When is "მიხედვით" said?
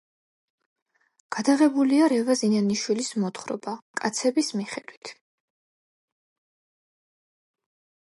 4.61-5.13